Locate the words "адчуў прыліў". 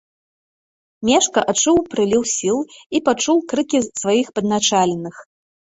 1.53-2.23